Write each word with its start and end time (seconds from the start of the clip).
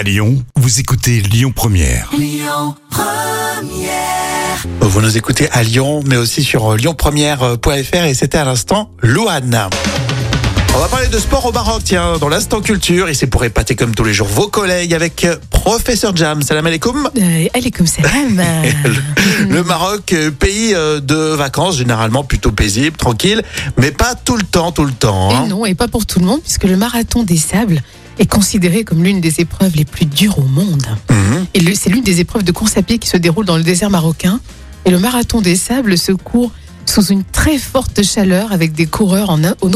À 0.00 0.02
Lyon, 0.02 0.42
vous 0.56 0.80
écoutez 0.80 1.20
Lyon 1.20 1.52
Première. 1.54 2.10
Vous 4.80 5.02
nous 5.02 5.18
écoutez 5.18 5.50
à 5.50 5.62
Lyon, 5.62 6.02
mais 6.06 6.16
aussi 6.16 6.42
sur 6.42 6.74
lyonpremière.fr 6.74 8.04
et 8.06 8.14
c'était 8.14 8.38
à 8.38 8.46
l'instant 8.46 8.90
Louane. 9.02 9.68
On 10.74 10.78
va 10.78 10.88
parler 10.88 11.08
de 11.08 11.18
sport 11.18 11.44
au 11.46 11.52
Maroc, 11.52 11.82
tiens, 11.84 12.16
dans 12.18 12.28
l'instant 12.28 12.60
culture, 12.60 13.08
et 13.08 13.14
c'est 13.14 13.26
pour 13.26 13.44
épater 13.44 13.74
comme 13.74 13.94
tous 13.94 14.04
les 14.04 14.14
jours 14.14 14.28
vos 14.28 14.48
collègues 14.48 14.94
avec 14.94 15.24
euh, 15.24 15.36
Professeur 15.50 16.16
Jam. 16.16 16.42
Salam 16.42 16.64
alaikum. 16.66 17.10
Euh, 17.18 17.46
alaikum 17.54 17.86
salam. 17.86 18.40
Le, 18.84 19.46
le 19.54 19.62
Maroc, 19.64 20.12
euh, 20.12 20.30
pays 20.30 20.72
euh, 20.74 21.00
de 21.00 21.14
vacances, 21.14 21.76
généralement 21.76 22.24
plutôt 22.24 22.52
paisible, 22.52 22.96
tranquille, 22.96 23.42
mais 23.76 23.90
pas 23.90 24.14
tout 24.14 24.36
le 24.36 24.42
temps, 24.44 24.70
tout 24.72 24.84
le 24.84 24.92
temps. 24.92 25.30
hein. 25.34 25.44
Et 25.44 25.48
non, 25.48 25.66
et 25.66 25.74
pas 25.74 25.88
pour 25.88 26.06
tout 26.06 26.20
le 26.20 26.26
monde, 26.26 26.40
puisque 26.40 26.64
le 26.64 26.76
marathon 26.76 27.24
des 27.24 27.36
sables 27.36 27.82
est 28.18 28.26
considéré 28.30 28.84
comme 28.84 29.02
l'une 29.02 29.20
des 29.20 29.40
épreuves 29.40 29.72
les 29.76 29.84
plus 29.84 30.06
dures 30.06 30.38
au 30.38 30.42
monde. 30.44 30.86
Mhm. 31.10 31.46
Et 31.54 31.74
c'est 31.74 31.90
l'une 31.90 32.04
des 32.04 32.20
épreuves 32.20 32.44
de 32.44 32.52
course 32.52 32.76
à 32.76 32.82
pied 32.82 32.98
qui 32.98 33.08
se 33.08 33.16
déroule 33.16 33.44
dans 33.44 33.56
le 33.56 33.62
désert 33.64 33.90
marocain. 33.90 34.40
Et 34.86 34.90
le 34.90 34.98
marathon 34.98 35.40
des 35.40 35.56
sables 35.56 35.98
se 35.98 36.12
court 36.12 36.52
sous 36.86 37.06
une 37.06 37.24
très 37.24 37.58
forte 37.58 38.02
chaleur 38.02 38.52
avec 38.52 38.72
des 38.72 38.86
coureurs 38.86 39.30
en, 39.30 39.38
en 39.42 39.68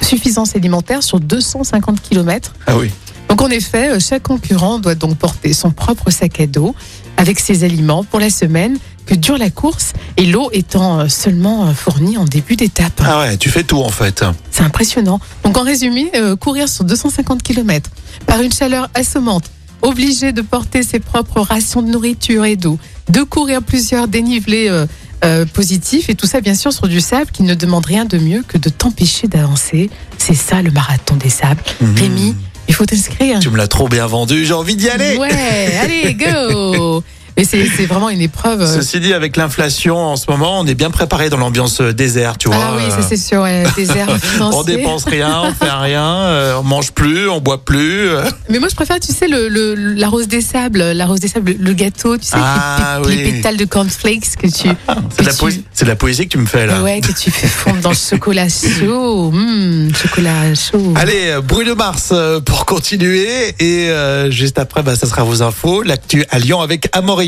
autosuffisance 0.00 0.54
alimentaire 0.56 1.02
sur 1.02 1.20
250 1.20 2.00
km. 2.00 2.52
Ah 2.66 2.76
oui. 2.76 2.90
Donc 3.28 3.42
en 3.42 3.48
effet, 3.48 3.90
euh, 3.90 3.98
chaque 4.00 4.22
concurrent 4.22 4.78
doit 4.78 4.94
donc 4.94 5.16
porter 5.16 5.52
son 5.52 5.70
propre 5.70 6.10
sac 6.10 6.40
à 6.40 6.46
dos 6.46 6.74
avec 7.16 7.40
ses 7.40 7.64
aliments 7.64 8.04
pour 8.04 8.20
la 8.20 8.30
semaine 8.30 8.78
que 9.04 9.14
dure 9.14 9.38
la 9.38 9.50
course 9.50 9.92
et 10.16 10.26
l'eau 10.26 10.50
étant 10.52 11.00
euh, 11.00 11.08
seulement 11.08 11.66
euh, 11.66 11.72
fournie 11.72 12.16
en 12.16 12.24
début 12.24 12.56
d'étape. 12.56 13.00
Ah 13.04 13.20
ouais, 13.20 13.36
tu 13.36 13.50
fais 13.50 13.64
tout 13.64 13.78
en 13.80 13.88
fait. 13.88 14.24
C'est 14.50 14.62
impressionnant. 14.62 15.20
Donc 15.44 15.56
en 15.56 15.62
résumé, 15.62 16.10
euh, 16.14 16.36
courir 16.36 16.68
sur 16.68 16.84
250 16.84 17.42
km 17.42 17.90
par 18.26 18.40
une 18.40 18.52
chaleur 18.52 18.88
assommante, 18.94 19.50
obligé 19.82 20.32
de 20.32 20.42
porter 20.42 20.82
ses 20.82 21.00
propres 21.00 21.40
rations 21.40 21.82
de 21.82 21.88
nourriture 21.90 22.44
et 22.44 22.56
d'eau, 22.56 22.78
de 23.08 23.22
courir 23.22 23.62
plusieurs 23.62 24.08
dénivelés 24.08 24.68
euh, 24.68 24.86
euh, 25.24 25.44
positifs 25.46 26.08
et 26.08 26.14
tout 26.14 26.26
ça 26.26 26.40
bien 26.40 26.54
sûr 26.54 26.72
sur 26.72 26.88
du 26.88 27.00
sable 27.00 27.30
qui 27.32 27.42
ne 27.42 27.54
demande 27.54 27.84
rien 27.84 28.04
de 28.04 28.18
mieux 28.18 28.42
que 28.46 28.58
de 28.58 28.68
t'empêcher 28.68 29.28
d'avancer. 29.28 29.90
C'est 30.16 30.34
ça 30.34 30.62
le 30.62 30.70
marathon 30.70 31.16
des 31.16 31.30
sables. 31.30 31.62
Mhm. 31.80 31.96
Rémi, 31.96 32.36
il 32.68 32.74
faut 32.74 32.86
t'inscrire. 32.86 33.40
Tu 33.40 33.50
me 33.50 33.56
l'as 33.56 33.68
trop 33.68 33.88
bien 33.88 34.06
vendu, 34.06 34.44
j'ai 34.44 34.54
envie 34.54 34.76
d'y 34.76 34.88
aller. 34.88 35.16
Ouais, 35.16 35.78
allez, 35.80 36.14
go 36.14 37.02
Mais 37.38 37.44
c'est 37.44 37.86
vraiment 37.86 38.10
une 38.10 38.20
épreuve. 38.20 38.60
euh, 38.62 38.66
Ceci 38.66 38.98
dit, 39.00 39.14
avec 39.14 39.36
l'inflation 39.36 39.96
en 39.96 40.16
ce 40.16 40.26
moment, 40.28 40.58
on 40.60 40.66
est 40.66 40.74
bien 40.74 40.90
préparé 40.90 41.30
dans 41.30 41.36
l'ambiance 41.36 41.80
euh, 41.80 41.92
désert, 41.92 42.36
tu 42.36 42.48
vois. 42.48 42.58
Ah 42.60 42.72
oui, 42.76 42.82
ça 42.90 42.98
euh, 42.98 43.02
c'est 43.08 43.16
sûr, 43.16 43.42
ouais, 43.42 43.62
désert 43.76 44.08
On 44.10 44.18
financier. 44.18 44.76
dépense 44.76 45.04
rien, 45.04 45.42
on 45.44 45.52
fait 45.54 45.70
rien, 45.70 46.56
on 46.58 46.62
mange 46.64 46.90
plus, 46.92 47.28
on 47.28 47.40
boit 47.40 47.64
plus. 47.64 48.08
Mais 48.48 48.58
moi, 48.58 48.68
je 48.68 48.74
préfère, 48.74 48.98
tu 49.00 49.12
sais, 49.12 49.28
le, 49.28 49.48
le- 49.48 49.74
la 49.74 50.08
rose 50.08 50.26
des 50.28 50.40
sables, 50.40 50.80
la 50.82 51.06
rose 51.06 51.20
des 51.20 51.28
sables, 51.28 51.54
le 51.58 51.72
gâteau, 51.74 52.16
tu 52.18 52.24
sais, 52.26 52.36
Ah, 52.36 52.98
les, 52.98 53.08
pé- 53.08 53.08
oui. 53.08 53.16
les 53.24 53.32
pétales 53.32 53.56
de 53.56 53.64
cornflakes 53.64 54.36
que 54.36 54.46
tu, 54.48 54.68
C'est 55.10 55.22
de, 55.22 55.26
la 55.26 55.32
tu- 55.32 55.38
poésie- 55.44 55.62
c'est 55.72 55.84
de 55.84 55.90
la 55.90 55.96
poésie 55.96 56.24
que 56.26 56.32
tu 56.32 56.38
me 56.38 56.46
fais 56.46 56.66
là. 56.66 56.82
ouais, 56.82 57.00
que 57.00 57.12
tu 57.12 57.30
fais 57.30 57.46
fondre 57.46 57.80
dans 57.80 57.90
le 57.90 57.94
chocolat 57.96 58.48
chaud, 58.48 59.28
Hum, 59.32 59.90
chocolat 59.94 60.54
chaud. 60.54 60.92
Allez, 60.96 61.28
euh, 61.28 61.40
Bruno 61.40 61.74
Mars 61.76 62.12
pour 62.44 62.66
continuer. 62.66 63.28
Et 63.60 63.90
euh, 63.90 64.30
juste 64.30 64.58
après, 64.58 64.82
bah, 64.82 64.96
ça 64.96 65.06
sera 65.06 65.22
vos 65.22 65.42
infos. 65.42 65.82
L'actu 65.82 66.24
à 66.30 66.38
Lyon 66.38 66.60
avec 66.60 66.88
Amaury. 66.92 67.27